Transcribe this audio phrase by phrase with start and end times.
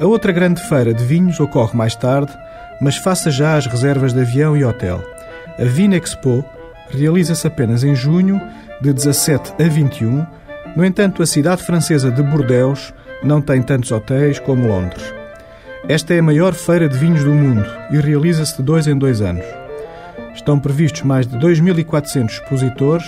[0.00, 2.36] A outra grande feira de vinhos ocorre mais tarde,
[2.80, 5.00] mas faça já as reservas de avião e hotel.
[5.56, 6.44] A Vinexpo
[6.90, 8.40] realiza-se apenas em junho,
[8.80, 10.26] de 17 a 21.
[10.76, 15.14] No entanto, a cidade francesa de Bordeaux não tem tantos hotéis como Londres.
[15.88, 19.20] Esta é a maior feira de vinhos do mundo e realiza-se de dois em dois
[19.20, 19.44] anos.
[20.34, 23.04] Estão previstos mais de 2.400 expositores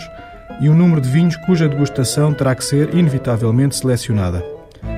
[0.60, 4.44] e um número de vinhos cuja degustação terá que ser inevitavelmente selecionada.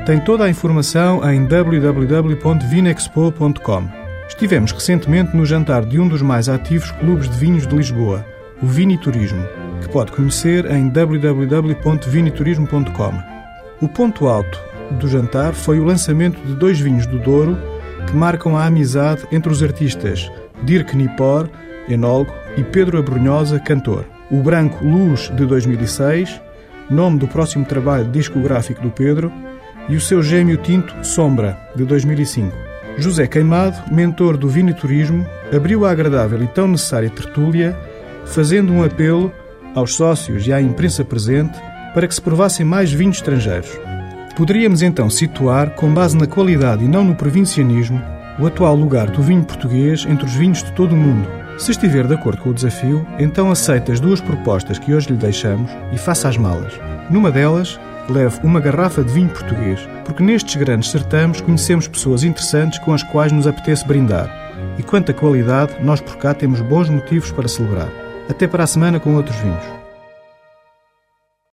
[0.05, 3.89] Tem toda a informação em www.vinexpo.com.
[4.29, 8.25] Estivemos recentemente no jantar de um dos mais ativos clubes de vinhos de Lisboa,
[8.63, 9.45] o Viniturismo,
[9.81, 13.13] que pode conhecer em www.viniturismo.com.
[13.81, 14.61] O ponto alto
[14.93, 17.59] do jantar foi o lançamento de dois vinhos do Douro
[18.07, 20.31] que marcam a amizade entre os artistas
[20.63, 21.49] Dirk Nipor,
[21.89, 24.05] enólogo, e Pedro Abrunhosa, cantor.
[24.31, 26.41] O Branco Luz, de 2006,
[26.91, 29.33] nome do próximo trabalho discográfico do Pedro,
[29.89, 32.55] e o seu gêmeo tinto Sombra, de 2005.
[32.99, 37.79] José Queimado, mentor do viniturismo, abriu a agradável e tão necessária tertúlia
[38.29, 39.33] fazendo um apelo
[39.75, 41.59] aos sócios e à imprensa presente
[41.95, 43.71] para que se provassem mais vinhos estrangeiros.
[44.37, 48.01] Poderíamos então situar, com base na qualidade e não no provincianismo,
[48.39, 51.29] o atual lugar do vinho português entre os vinhos de todo o mundo.
[51.59, 55.17] Se estiver de acordo com o desafio, então aceite as duas propostas que hoje lhe
[55.17, 56.73] deixamos e faça as malas.
[57.11, 62.79] Numa delas, leve uma garrafa de vinho português, porque nestes grandes certames conhecemos pessoas interessantes
[62.79, 64.31] com as quais nos apetece brindar.
[64.79, 68.08] E quanto à qualidade, nós por cá temos bons motivos para celebrar.
[68.29, 69.88] Até para a semana com outros vinhos.